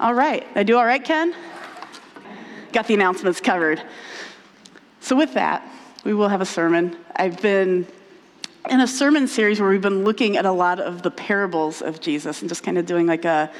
[0.00, 0.46] All right.
[0.54, 1.34] I do all right, Ken?
[2.72, 3.82] Got the announcements covered.
[5.00, 5.68] So, with that,
[6.04, 6.96] we will have a sermon.
[7.16, 7.84] I've been
[8.70, 12.00] in a sermon series where we've been looking at a lot of the parables of
[12.00, 13.50] Jesus and just kind of doing like a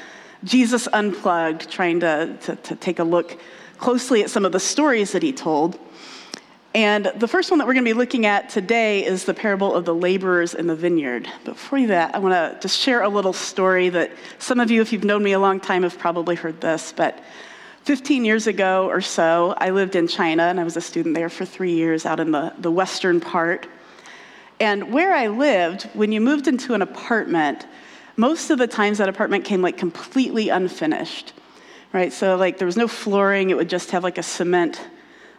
[0.45, 3.37] Jesus unplugged, trying to, to, to take a look
[3.77, 5.77] closely at some of the stories that he told.
[6.75, 9.73] And the first one that we're going to be looking at today is the parable
[9.73, 11.27] of the laborers in the vineyard.
[11.43, 14.79] But before that, I want to just share a little story that some of you,
[14.79, 16.93] if you've known me a long time, have probably heard this.
[16.95, 17.23] But
[17.85, 21.29] 15 years ago or so, I lived in China and I was a student there
[21.29, 23.67] for three years out in the, the western part.
[24.59, 27.65] And where I lived, when you moved into an apartment,
[28.15, 31.33] most of the times that apartment came like completely unfinished,
[31.93, 32.13] right?
[32.13, 34.79] So, like, there was no flooring, it would just have like a cement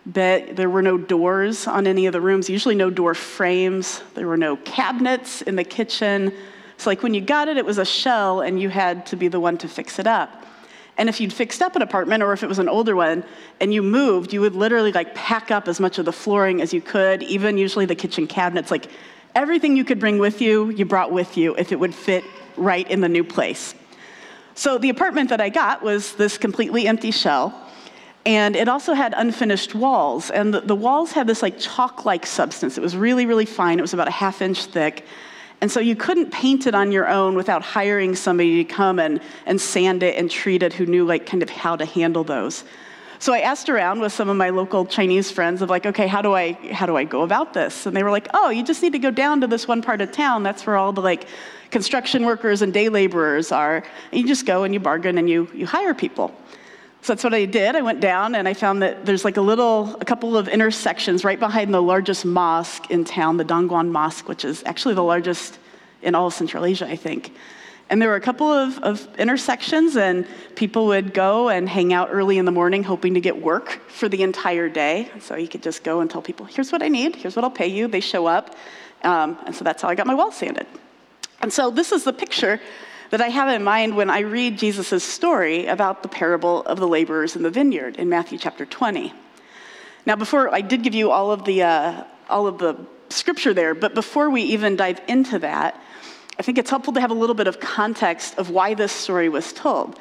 [0.07, 0.57] bed.
[0.57, 4.03] There were no doors on any of the rooms, usually no door frames.
[4.15, 6.33] There were no cabinets in the kitchen.
[6.77, 9.29] So, like, when you got it, it was a shell and you had to be
[9.29, 10.47] the one to fix it up.
[10.97, 13.25] And if you'd fixed up an apartment or if it was an older one
[13.61, 16.75] and you moved, you would literally like pack up as much of the flooring as
[16.75, 18.71] you could, even usually the kitchen cabinets.
[18.71, 18.91] Like
[19.35, 22.25] everything you could bring with you, you brought with you if it would fit
[22.57, 23.75] right in the new place.
[24.55, 27.55] So the apartment that I got was this completely empty shell.
[28.27, 30.31] And it also had unfinished walls.
[30.31, 32.77] And the, the walls had this like chalk like substance.
[32.77, 33.79] It was really, really fine.
[33.79, 35.07] It was about a half inch thick.
[35.63, 39.21] And so you couldn't paint it on your own without hiring somebody to come and,
[39.47, 42.65] and sand it and treat it who knew like kind of how to handle those.
[43.19, 46.23] So I asked around with some of my local Chinese friends of like, okay, how
[46.23, 47.85] do I how do I go about this?
[47.85, 50.01] And they were like, oh, you just need to go down to this one part
[50.01, 50.43] of town.
[50.43, 51.27] That's where all the like
[51.71, 53.85] construction workers and day laborers are.
[54.11, 56.35] And you just go and you bargain and you you hire people.
[57.03, 57.77] So that's what I did.
[57.77, 61.25] I went down and I found that there's like a little, a couple of intersections
[61.25, 65.59] right behind the largest mosque in town, the Dongguan Mosque, which is actually the largest
[66.03, 67.33] in all of Central Asia, I think.
[67.89, 72.09] And there were a couple of, of intersections, and people would go and hang out
[72.13, 75.11] early in the morning hoping to get work for the entire day.
[75.19, 77.51] So you could just go and tell people, here's what I need, here's what I'll
[77.51, 77.89] pay you.
[77.89, 78.55] They show up.
[79.03, 80.69] Um, and so that's how I got my wall sanded.
[81.43, 82.61] And so this is the picture
[83.11, 86.87] that I have in mind when I read Jesus' story about the parable of the
[86.87, 89.13] laborers in the vineyard in Matthew chapter 20.
[90.07, 92.77] Now, before I did give you all of the, uh, all of the
[93.11, 95.81] scripture there, but before we even dive into that,
[96.39, 99.29] I think it's helpful to have a little bit of context of why this story
[99.29, 99.99] was told.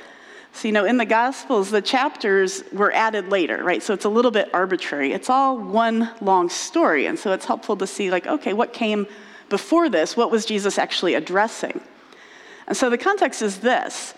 [0.53, 3.83] So, you know, in the Gospels, the chapters were added later, right?
[3.83, 5.13] So it's a little bit arbitrary.
[5.13, 7.07] It's all one long story.
[7.07, 9.07] And so it's helpful to see, like, okay, what came
[9.49, 10.15] before this?
[10.15, 11.81] What was Jesus actually addressing?
[12.69, 14.13] And so the context is this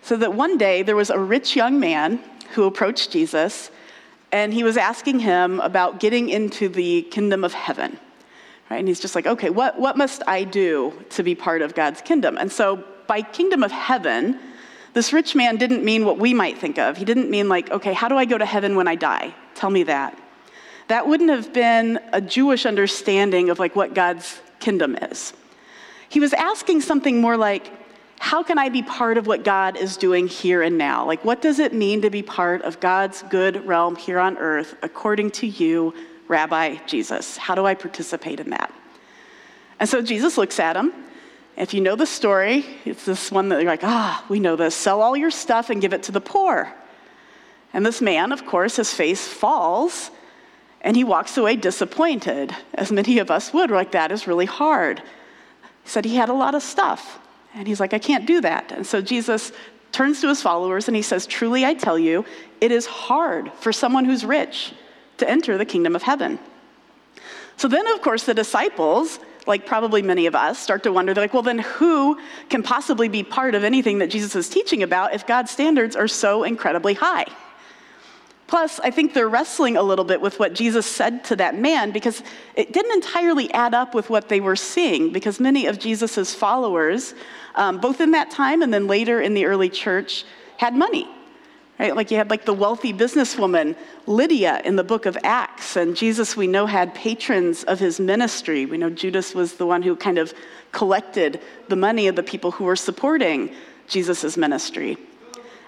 [0.00, 2.20] so that one day there was a rich young man
[2.54, 3.72] who approached Jesus,
[4.30, 7.98] and he was asking him about getting into the kingdom of heaven.
[8.70, 8.78] Right?
[8.78, 12.00] And he's just like, okay, what, what must I do to be part of God's
[12.00, 12.38] kingdom?
[12.38, 14.38] And so by kingdom of heaven,
[14.92, 16.96] this rich man didn't mean what we might think of.
[16.96, 19.34] He didn't mean, like, okay, how do I go to heaven when I die?
[19.54, 20.16] Tell me that.
[20.88, 25.32] That wouldn't have been a Jewish understanding of like what God's kingdom is.
[26.08, 27.72] He was asking something more like,
[28.18, 31.04] how can I be part of what God is doing here and now?
[31.06, 34.74] Like, what does it mean to be part of God's good realm here on earth
[34.82, 35.94] according to you,
[36.28, 37.36] Rabbi Jesus?
[37.36, 38.72] How do I participate in that?
[39.78, 40.92] And so Jesus looks at him.
[41.56, 44.74] If you know the story, it's this one that you're like, ah, we know this.
[44.74, 46.72] Sell all your stuff and give it to the poor.
[47.72, 50.10] And this man, of course, his face falls
[50.82, 53.70] and he walks away disappointed, as many of us would.
[53.70, 55.00] We're like, that is really hard.
[55.82, 57.18] He said he had a lot of stuff.
[57.56, 58.70] And he's like, I can't do that.
[58.70, 59.50] And so Jesus
[59.90, 62.24] turns to his followers and he says, Truly, I tell you,
[62.60, 64.74] it is hard for someone who's rich
[65.16, 66.38] to enter the kingdom of heaven.
[67.56, 71.24] So then, of course, the disciples, like probably many of us, start to wonder, they're
[71.24, 75.14] like, well, then who can possibly be part of anything that Jesus is teaching about
[75.14, 77.24] if God's standards are so incredibly high?
[78.46, 81.90] Plus, I think they're wrestling a little bit with what Jesus said to that man
[81.90, 82.22] because
[82.54, 87.14] it didn't entirely add up with what they were seeing because many of Jesus' followers,
[87.56, 90.24] um, both in that time and then later in the early church,
[90.58, 91.08] had money.
[91.78, 91.94] Right?
[91.94, 93.76] Like you had like the wealthy businesswoman
[94.06, 98.64] Lydia in the book of Acts, and Jesus we know had patrons of his ministry.
[98.64, 100.32] We know Judas was the one who kind of
[100.72, 103.54] collected the money of the people who were supporting
[103.88, 104.96] Jesus' ministry.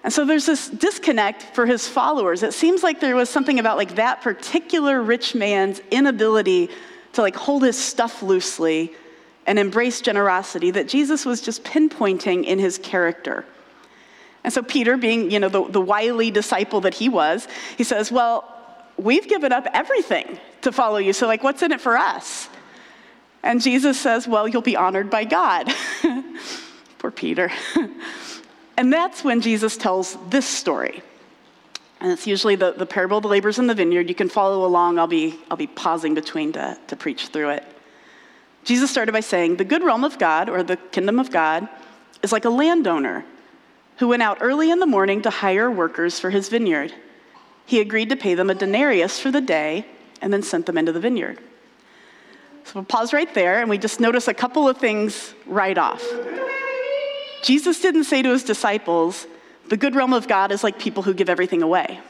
[0.04, 2.42] And so there's this disconnect for his followers.
[2.42, 6.70] It seems like there was something about like that particular rich man's inability
[7.14, 8.94] to like hold his stuff loosely
[9.46, 13.44] and embrace generosity that Jesus was just pinpointing in his character.
[14.44, 18.12] And so Peter, being, you know, the, the wily disciple that he was, he says,
[18.12, 18.54] well,
[18.96, 21.12] we've given up everything to follow you.
[21.12, 22.48] So like, what's in it for us?
[23.42, 25.72] And Jesus says, well, you'll be honored by God.
[26.98, 27.50] Poor Peter.
[28.78, 31.02] And that's when Jesus tells this story.
[32.00, 34.08] And it's usually the, the parable of the laborers in the vineyard.
[34.08, 35.00] You can follow along.
[35.00, 37.64] I'll be, I'll be pausing between to, to preach through it.
[38.62, 41.68] Jesus started by saying, The good realm of God, or the kingdom of God,
[42.22, 43.24] is like a landowner
[43.96, 46.94] who went out early in the morning to hire workers for his vineyard.
[47.66, 49.86] He agreed to pay them a denarius for the day
[50.22, 51.40] and then sent them into the vineyard.
[52.62, 56.04] So we'll pause right there and we just notice a couple of things right off.
[57.42, 59.26] Jesus didn't say to his disciples,
[59.68, 62.00] the good realm of God is like people who give everything away.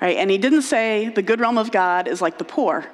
[0.00, 0.16] Right?
[0.16, 2.86] And he didn't say the good realm of God is like the poor.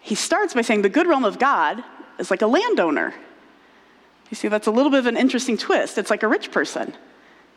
[0.00, 1.84] He starts by saying the good realm of God
[2.18, 3.14] is like a landowner.
[4.30, 5.98] You see, that's a little bit of an interesting twist.
[5.98, 6.94] It's like a rich person,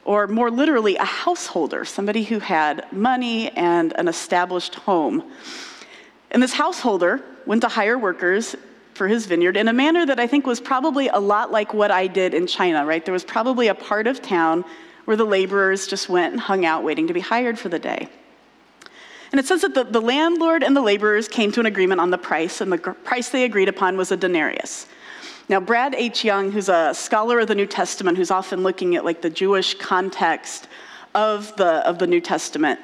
[0.03, 5.31] or more literally, a householder, somebody who had money and an established home.
[6.31, 8.55] And this householder went to hire workers
[8.95, 11.91] for his vineyard in a manner that I think was probably a lot like what
[11.91, 13.03] I did in China, right?
[13.03, 14.65] There was probably a part of town
[15.03, 18.07] where the laborers just went and hung out waiting to be hired for the day.
[19.31, 22.09] And it says that the, the landlord and the laborers came to an agreement on
[22.09, 24.87] the price, and the price they agreed upon was a denarius.
[25.49, 26.23] Now, Brad H.
[26.23, 29.75] Young, who's a scholar of the New Testament, who's often looking at like the Jewish
[29.75, 30.67] context
[31.13, 32.79] of the, of the New Testament,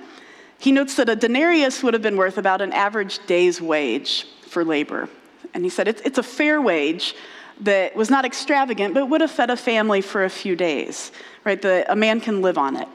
[0.59, 4.63] he notes that a denarius would have been worth about an average day's wage for
[4.63, 5.09] labor.
[5.53, 7.15] And he said it's, it's a fair wage
[7.61, 11.11] that was not extravagant, but would have fed a family for a few days,
[11.43, 11.63] right?
[11.63, 12.87] A man can live on it.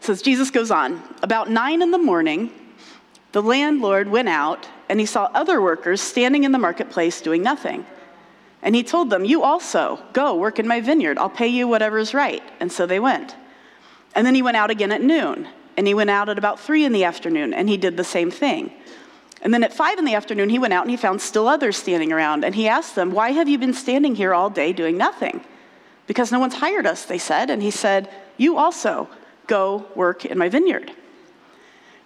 [0.00, 2.50] So as Jesus goes on, about nine in the morning,
[3.32, 7.86] the landlord went out and he saw other workers standing in the marketplace doing nothing.
[8.62, 11.18] And he told them, You also go work in my vineyard.
[11.18, 12.42] I'll pay you whatever is right.
[12.60, 13.34] And so they went.
[14.14, 15.48] And then he went out again at noon.
[15.76, 18.30] And he went out at about three in the afternoon and he did the same
[18.30, 18.72] thing.
[19.44, 21.76] And then at five in the afternoon, he went out and he found still others
[21.76, 22.44] standing around.
[22.44, 25.44] And he asked them, Why have you been standing here all day doing nothing?
[26.06, 27.50] Because no one's hired us, they said.
[27.50, 29.08] And he said, You also
[29.46, 30.90] go work in my vineyard.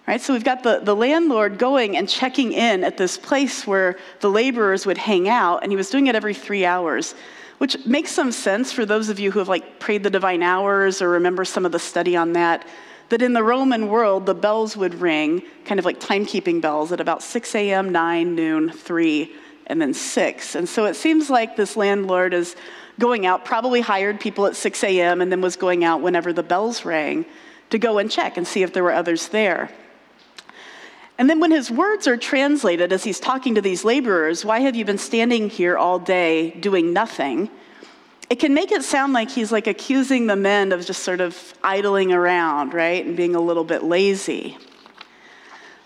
[0.05, 0.19] Right?
[0.19, 4.29] So we've got the, the landlord going and checking in at this place where the
[4.29, 7.13] laborers would hang out, and he was doing it every three hours,
[7.59, 11.01] which makes some sense for those of you who have like prayed the divine hours
[11.01, 12.67] or remember some of the study on that
[13.09, 16.99] that in the Roman world, the bells would ring, kind of like timekeeping bells, at
[16.99, 19.35] about 6 a.m., 9, noon, 3,
[19.67, 20.55] and then 6.
[20.55, 22.55] And so it seems like this landlord is
[22.99, 26.43] going out, probably hired people at 6 a.m., and then was going out whenever the
[26.43, 27.25] bells rang
[27.69, 29.69] to go and check and see if there were others there.
[31.17, 34.75] And then when his words are translated as he's talking to these laborers, why have
[34.75, 37.49] you been standing here all day doing nothing?
[38.29, 41.53] It can make it sound like he's like accusing the men of just sort of
[41.63, 44.57] idling around, right, and being a little bit lazy.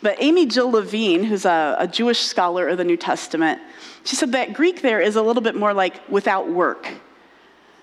[0.01, 3.62] But Amy Jill Levine, who's a, a, Jewish scholar of the New Testament,
[4.04, 6.90] she said that Greek there is a little bit more like without work.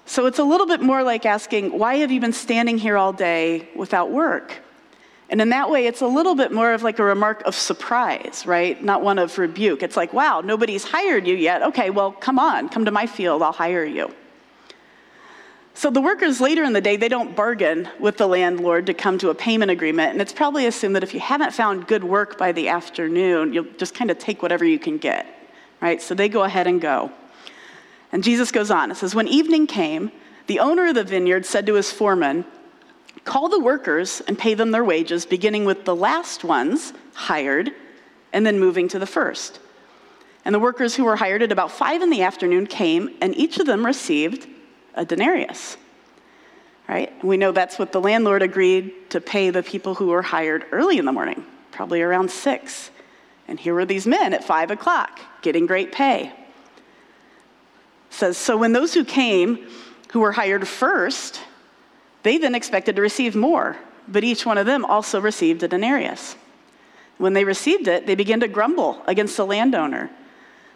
[0.04, 3.14] So it's a little bit more like asking, why have you been standing here all
[3.14, 4.58] day without work?
[5.30, 8.44] And in that way, it's a little bit more of like a remark of surprise,
[8.44, 8.82] right?
[8.84, 9.82] Not one of rebuke.
[9.82, 11.62] It's like, wow, nobody's hired you yet.
[11.62, 14.12] Okay, well, come on, come to my field, I'll hire you.
[15.80, 19.16] So the workers later in the day, they don't bargain with the landlord to come
[19.16, 20.12] to a payment agreement.
[20.12, 23.72] And it's probably assumed that if you haven't found good work by the afternoon, you'll
[23.78, 25.26] just kind of take whatever you can get,
[25.80, 26.02] right?
[26.02, 27.10] So they go ahead and go.
[28.12, 28.90] And Jesus goes on.
[28.90, 30.12] It says, When evening came,
[30.48, 32.44] the owner of the vineyard said to his foreman,
[33.24, 37.70] Call the workers and pay them their wages, beginning with the last ones hired
[38.34, 39.60] and then moving to the first.
[40.44, 43.58] And the workers who were hired at about five in the afternoon came, and each
[43.58, 44.46] of them received
[45.00, 45.78] a denarius.
[46.88, 47.12] Right?
[47.24, 50.98] We know that's what the landlord agreed to pay the people who were hired early
[50.98, 52.90] in the morning, probably around six.
[53.48, 56.26] And here were these men at five o'clock getting great pay.
[56.26, 56.34] It
[58.10, 59.68] says, so when those who came
[60.12, 61.40] who were hired first,
[62.24, 63.76] they then expected to receive more,
[64.08, 66.34] but each one of them also received a denarius.
[67.18, 70.10] When they received it, they began to grumble against the landowner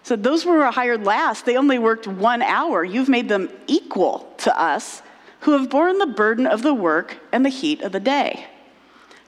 [0.05, 2.85] so those who were hired last, they only worked one hour.
[2.85, 5.01] You've made them equal to us
[5.41, 8.47] who have borne the burden of the work and the heat of the day.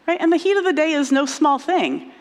[0.06, 0.20] Right?
[0.20, 2.12] And the heat of the day is no small thing.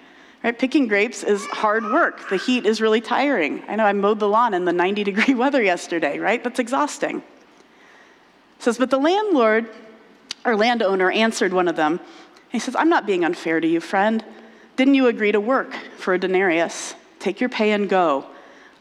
[0.41, 0.57] Right?
[0.57, 2.29] Picking grapes is hard work.
[2.29, 3.61] The heat is really tiring.
[3.67, 6.41] I know I mowed the lawn in the 90 degree weather yesterday, right?
[6.41, 7.17] That's exhausting.
[7.17, 9.69] It says, but the landlord
[10.45, 11.99] or landowner answered one of them.
[12.53, 14.23] He says, I'm not being unfair to you, friend.
[14.77, 16.95] Didn't you agree to work for a denarius?
[17.19, 18.27] Take your pay and go.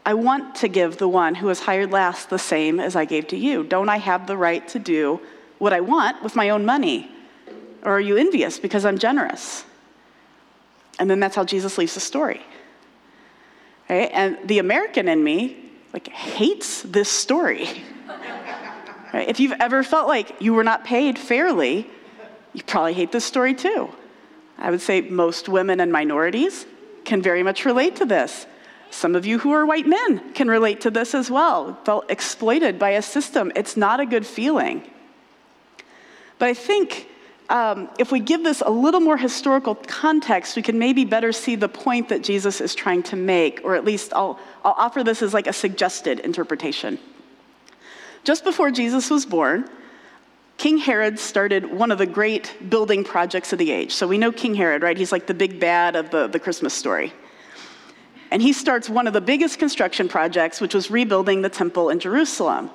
[0.05, 3.27] I want to give the one who was hired last the same as I gave
[3.29, 3.63] to you.
[3.63, 5.19] Don't I have the right to do
[5.57, 7.09] what I want with my own money?
[7.81, 9.65] Or are you envious because I'm generous?
[10.99, 12.41] And then that's how Jesus leaves the story.
[13.89, 14.09] Right?
[14.13, 15.57] And the American in me
[15.91, 17.67] like hates this story.
[19.13, 19.29] Right?
[19.29, 21.89] If you've ever felt like you were not paid fairly,
[22.51, 23.89] you probably hate this story too.
[24.57, 26.65] I would say most women and minorities
[27.05, 28.45] can very much relate to this.
[28.91, 31.77] Some of you who are white men can relate to this as well.
[31.85, 33.51] Felt exploited by a system.
[33.55, 34.83] It's not a good feeling.
[36.39, 37.07] But I think
[37.49, 41.55] um, if we give this a little more historical context, we can maybe better see
[41.55, 45.21] the point that Jesus is trying to make, or at least I'll, I'll offer this
[45.21, 46.97] as like a suggested interpretation.
[48.23, 49.69] Just before Jesus was born,
[50.57, 53.93] King Herod started one of the great building projects of the age.
[53.93, 54.97] So we know King Herod, right?
[54.97, 57.13] He's like the big bad of the, the Christmas story.
[58.35, 62.01] And he starts one of the biggest construction projects, which was rebuilding the temple in
[62.01, 62.69] Jerusalem.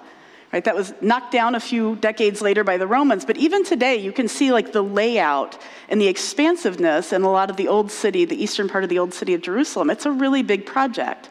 [0.55, 3.97] Right, that was knocked down a few decades later by the Romans, but even today
[3.97, 7.93] you can see like the layout and the expansiveness in a lot of the old
[7.93, 9.91] city, the eastern part of the old city of Jerusalem.
[9.91, 11.29] It's a really big project.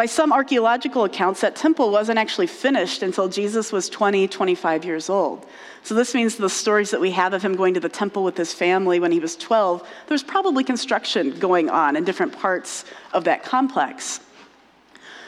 [0.00, 5.10] By some archaeological accounts, that temple wasn't actually finished until Jesus was 20, 25 years
[5.10, 5.44] old.
[5.82, 8.34] So this means the stories that we have of him going to the temple with
[8.34, 13.24] his family when he was 12, there's probably construction going on in different parts of
[13.24, 14.20] that complex.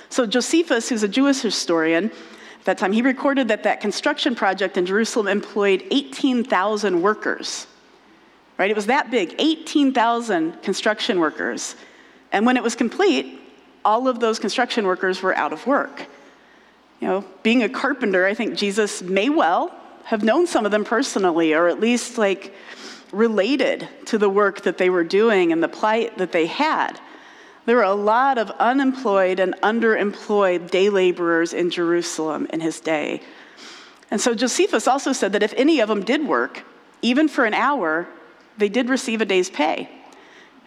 [0.09, 4.79] So Josephus, who's a Jewish historian, at that time, he recorded that that construction project
[4.79, 7.67] in Jerusalem employed 18,000 workers.
[8.57, 8.71] Right?
[8.71, 11.77] It was that big, 18,000 construction workers.
[12.33, 13.41] And when it was complete,
[13.85, 16.07] all of those construction workers were out of work.
[17.01, 19.75] You know, being a carpenter, I think Jesus may well
[20.05, 22.55] have known some of them personally, or at least like
[23.13, 27.01] related to the work that they were doing and the plight that they had.
[27.65, 33.23] There were a lot of unemployed and underemployed day laborers in Jerusalem in his day.
[34.11, 36.65] And so Josephus also said that if any of them did work,
[37.03, 38.09] even for an hour,
[38.59, 39.89] they did receive a day's pay.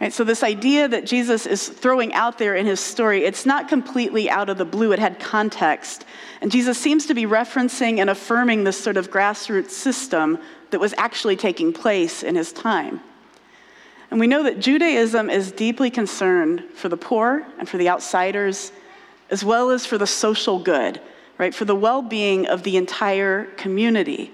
[0.02, 3.70] Right, so this idea that Jesus is throwing out there in his story, it's not
[3.70, 4.92] completely out of the blue.
[4.92, 6.04] It had context.
[6.42, 10.38] And Jesus seems to be referencing and affirming this sort of grassroots system
[10.72, 13.00] that was actually taking place in his time.
[14.12, 18.74] And we know that Judaism is deeply concerned for the poor and for the outsiders,
[19.30, 21.00] as well as for the social good,
[21.38, 21.56] right?
[21.56, 24.32] For the well being of the entire community.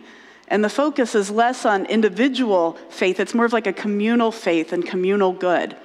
[0.51, 4.74] And the focus is less on individual faith, it's more of like a communal faith
[4.74, 5.77] and communal good.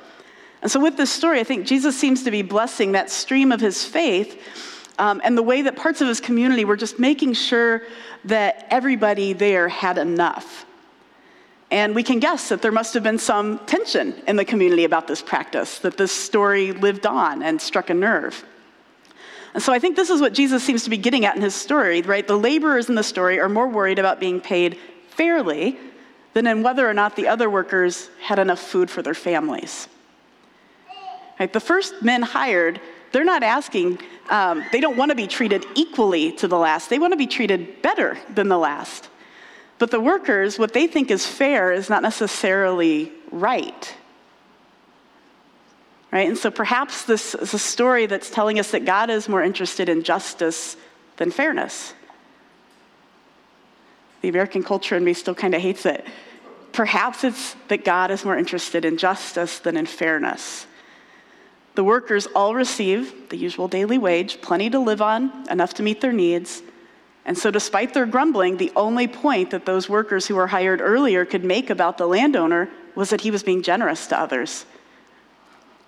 [0.60, 3.60] And so, with this story, I think Jesus seems to be blessing that stream of
[3.60, 4.42] his faith
[4.98, 7.82] um, and the way that parts of his community were just making sure
[8.24, 10.66] that everybody there had enough.
[11.70, 15.06] And we can guess that there must have been some tension in the community about
[15.06, 18.44] this practice, that this story lived on and struck a nerve.
[19.56, 21.54] And so I think this is what Jesus seems to be getting at in his
[21.54, 22.26] story, right?
[22.26, 25.78] The laborers in the story are more worried about being paid fairly
[26.34, 29.88] than in whether or not the other workers had enough food for their families.
[31.40, 31.50] Right?
[31.50, 32.82] The first men hired,
[33.12, 33.98] they're not asking,
[34.28, 37.26] um, they don't want to be treated equally to the last, they want to be
[37.26, 39.08] treated better than the last.
[39.78, 43.94] But the workers, what they think is fair is not necessarily right.
[46.12, 46.28] Right?
[46.28, 49.88] And so perhaps this is a story that's telling us that God is more interested
[49.88, 50.76] in justice
[51.16, 51.94] than fairness.
[54.22, 56.06] The American culture in me still kind of hates it.
[56.72, 60.66] Perhaps it's that God is more interested in justice than in fairness.
[61.74, 66.00] The workers all receive the usual daily wage, plenty to live on, enough to meet
[66.00, 66.62] their needs.
[67.26, 71.24] And so, despite their grumbling, the only point that those workers who were hired earlier
[71.24, 74.64] could make about the landowner was that he was being generous to others.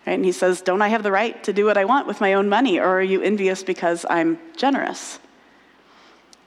[0.08, 0.14] Right?
[0.14, 2.32] And he says, Don't I have the right to do what I want with my
[2.32, 5.18] own money, or are you envious because I'm generous?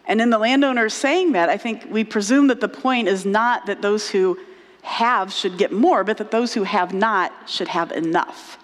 [0.08, 3.68] And in the landowner saying that, I think we presume that the point is not
[3.68, 4.40] that those who
[4.82, 8.58] have should get more, but that those who have not should have enough.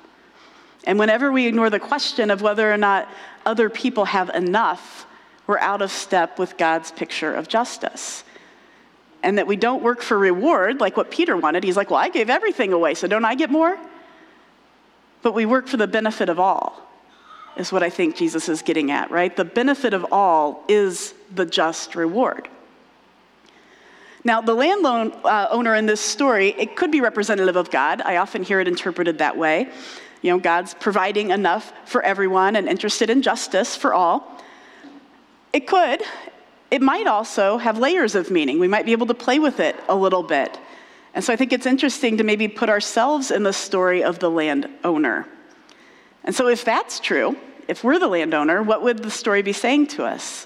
[0.85, 3.07] And whenever we ignore the question of whether or not
[3.45, 5.05] other people have enough,
[5.45, 8.23] we're out of step with God's picture of justice.
[9.21, 11.63] And that we don't work for reward like what Peter wanted.
[11.63, 13.77] He's like, Well, I gave everything away, so don't I get more?
[15.21, 16.81] But we work for the benefit of all,
[17.57, 19.35] is what I think Jesus is getting at, right?
[19.35, 22.47] The benefit of all is the just reward.
[24.23, 28.01] Now, the landowner uh, in this story, it could be representative of God.
[28.01, 29.69] I often hear it interpreted that way.
[30.21, 34.41] You know, God's providing enough for everyone and interested in justice for all.
[35.53, 36.01] It could.
[36.71, 38.59] It might also have layers of meaning.
[38.59, 40.59] We might be able to play with it a little bit.
[41.17, 44.29] And so I think it's interesting to maybe put ourselves in the story of the
[44.29, 45.25] landowner.
[46.23, 47.35] And so if that's true,
[47.67, 50.45] if we're the landowner, what would the story be saying to us?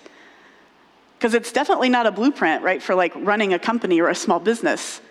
[1.17, 4.39] Because it's definitely not a blueprint, right, for like running a company or a small
[4.39, 5.01] business.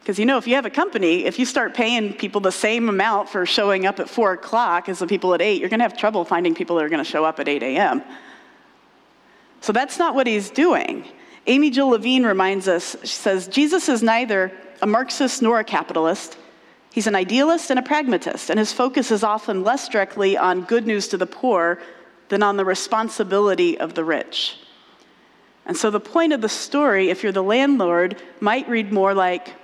[0.00, 2.88] Because you know, if you have a company, if you start paying people the same
[2.88, 5.84] amount for showing up at four o'clock as the people at eight, you're going to
[5.84, 8.02] have trouble finding people that are going to show up at 8 a.m.
[9.60, 11.04] So that's not what he's doing.
[11.46, 14.50] Amy Jill Levine reminds us, she says, Jesus is neither
[14.82, 16.38] a Marxist nor a capitalist.
[16.92, 20.86] He's an idealist and a pragmatist, and his focus is often less directly on good
[20.86, 21.78] news to the poor
[22.28, 24.58] than on the responsibility of the rich.
[25.66, 29.54] And so the point of the story, if you're the landlord, might read more like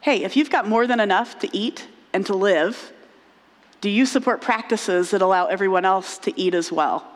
[0.00, 2.92] hey, if you've got more than enough to eat and to live,
[3.80, 7.06] do you support practices that allow everyone else to eat as well,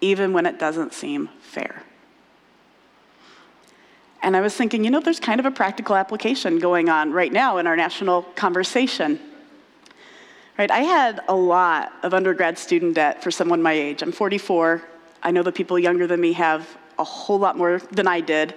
[0.00, 1.82] even when it doesn't seem fair?
[4.22, 7.32] And I was thinking, you know, there's kind of a practical application going on right
[7.32, 9.18] now in our national conversation.
[10.58, 14.02] Right, I had a lot of undergrad student debt for someone my age.
[14.02, 14.82] I'm 44.
[15.22, 18.54] I know the people younger than me have a whole lot more than I did.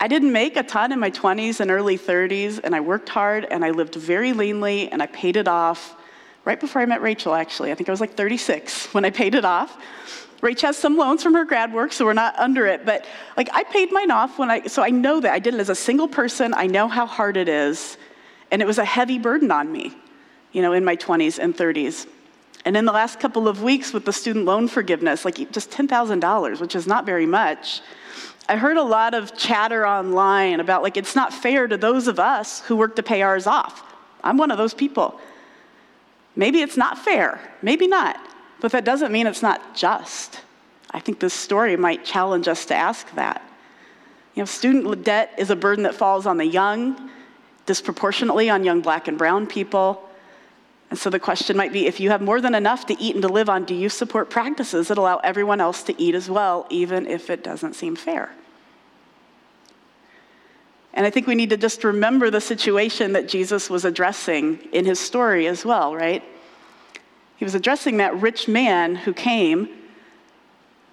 [0.00, 3.46] I didn't make a ton in my 20s and early 30s, and I worked hard
[3.50, 5.96] and I lived very leanly and I paid it off
[6.48, 7.70] right before I met Rachel, actually.
[7.70, 9.76] I think I was like 36 when I paid it off.
[10.40, 12.86] Rachel has some loans from her grad work, so we're not under it.
[12.86, 13.04] But
[13.36, 15.68] like I paid mine off when I, so I know that I did it as
[15.68, 16.54] a single person.
[16.54, 17.98] I know how hard it is,
[18.50, 19.94] and it was a heavy burden on me,
[20.52, 22.06] you know, in my 20s and 30s.
[22.64, 26.60] And in the last couple of weeks with the student loan forgiveness, like just $10,000,
[26.60, 27.82] which is not very much,
[28.48, 32.18] I heard a lot of chatter online about like it's not fair to those of
[32.18, 33.84] us who work to pay ours off.
[34.24, 35.20] I'm one of those people.
[36.38, 38.16] Maybe it's not fair, maybe not.
[38.60, 40.40] But that doesn't mean it's not just.
[40.92, 43.42] I think this story might challenge us to ask that.
[44.34, 47.10] You know, student debt is a burden that falls on the young,
[47.66, 50.08] disproportionately on young black and brown people.
[50.90, 53.22] And so the question might be if you have more than enough to eat and
[53.22, 56.68] to live on, do you support practices that allow everyone else to eat as well,
[56.70, 58.30] even if it doesn't seem fair?
[60.98, 64.84] And I think we need to just remember the situation that Jesus was addressing in
[64.84, 66.24] his story as well, right?
[67.36, 69.68] He was addressing that rich man who came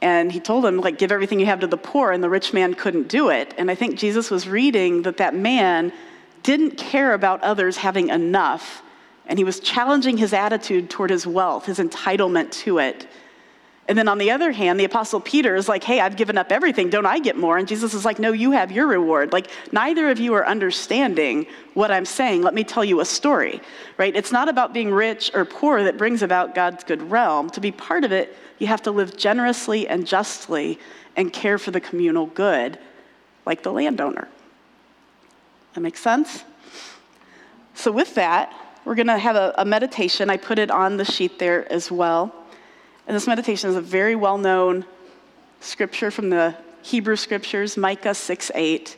[0.03, 2.53] and he told him, like, give everything you have to the poor, and the rich
[2.53, 3.55] man couldn't do it.
[3.57, 5.91] And I think Jesus was reading that that man
[6.43, 8.83] didn't care about others having enough,
[9.25, 13.07] and he was challenging his attitude toward his wealth, his entitlement to it.
[13.87, 16.51] And then on the other hand, the Apostle Peter is like, hey, I've given up
[16.51, 16.89] everything.
[16.89, 17.57] Don't I get more?
[17.57, 19.31] And Jesus is like, no, you have your reward.
[19.31, 21.45] Like, neither of you are understanding
[21.75, 22.41] what I'm saying.
[22.41, 23.61] Let me tell you a story,
[23.97, 24.15] right?
[24.15, 27.51] It's not about being rich or poor that brings about God's good realm.
[27.51, 30.79] To be part of it, you have to live generously and justly
[31.15, 32.79] and care for the communal good,
[33.45, 34.27] like the landowner.
[35.75, 36.43] That makes sense?
[37.75, 38.51] So, with that,
[38.85, 40.29] we're going to have a, a meditation.
[40.29, 42.33] I put it on the sheet there as well.
[43.07, 44.85] And this meditation is a very well known
[45.59, 48.97] scripture from the Hebrew scriptures, Micah 6 8.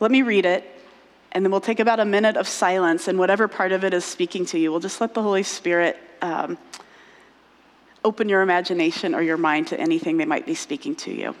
[0.00, 0.64] Let me read it,
[1.32, 4.04] and then we'll take about a minute of silence, and whatever part of it is
[4.04, 6.56] speaking to you, we'll just let the Holy Spirit um,
[8.04, 11.34] open your imagination or your mind to anything they might be speaking to you.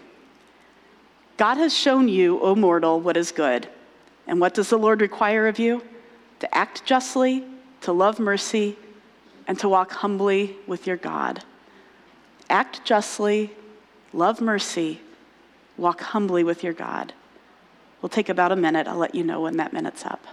[1.36, 3.68] God has shown you, O mortal, what is good.
[4.26, 5.82] And what does the Lord require of you?
[6.40, 7.44] To act justly,
[7.82, 8.76] to love mercy,
[9.48, 11.42] and to walk humbly with your God.
[12.50, 13.50] Act justly,
[14.12, 15.00] love mercy,
[15.76, 17.14] walk humbly with your God.
[18.00, 18.86] We'll take about a minute.
[18.86, 20.24] I'll let you know when that minute's up.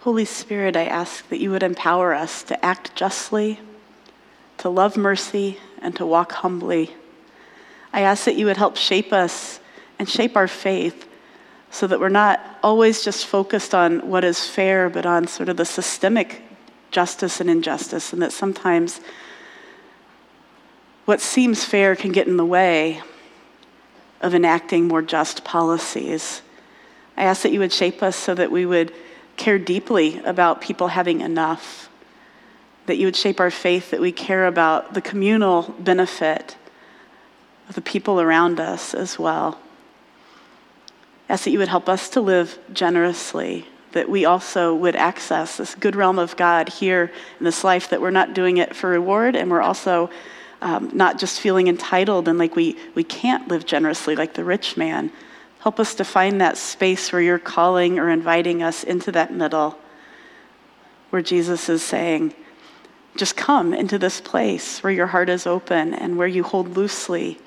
[0.00, 3.60] Holy Spirit, I ask that you would empower us to act justly,
[4.56, 6.96] to love mercy, and to walk humbly.
[7.92, 9.60] I ask that you would help shape us
[9.98, 11.06] and shape our faith
[11.70, 15.58] so that we're not always just focused on what is fair, but on sort of
[15.58, 16.40] the systemic
[16.90, 19.02] justice and injustice, and that sometimes
[21.04, 23.02] what seems fair can get in the way
[24.22, 26.40] of enacting more just policies.
[27.18, 28.94] I ask that you would shape us so that we would
[29.40, 31.88] care deeply about people having enough,
[32.84, 36.56] that you would shape our faith, that we care about the communal benefit
[37.66, 39.58] of the people around us as well.
[41.30, 45.74] Ask that you would help us to live generously, that we also would access this
[45.74, 49.34] good realm of God here in this life, that we're not doing it for reward
[49.34, 50.10] and we're also
[50.60, 54.76] um, not just feeling entitled and like we, we can't live generously like the rich
[54.76, 55.10] man.
[55.60, 59.78] Help us to find that space where you're calling or inviting us into that middle,
[61.10, 62.34] where Jesus is saying,
[63.16, 67.38] just come into this place where your heart is open and where you hold loosely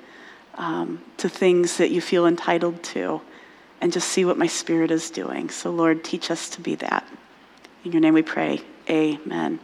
[0.54, 3.20] um, to things that you feel entitled to
[3.80, 5.50] and just see what my spirit is doing.
[5.50, 7.06] So, Lord, teach us to be that.
[7.84, 8.60] In your name we pray.
[8.88, 9.58] Amen.